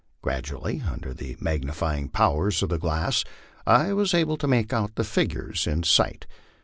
Gradually, 0.23 0.81
under 0.81 1.13
the 1.13 1.37
magnifying 1.39 2.09
powers 2.09 2.63
of 2.63 2.69
the 2.69 2.79
glass, 2.79 3.23
I 3.67 3.93
was 3.93 4.15
able 4.15 4.35
to 4.37 4.47
make 4.47 4.73
out 4.73 4.95
the 4.95 5.03
figures 5.03 5.67
in 5.67 5.83
sight. 5.83 6.25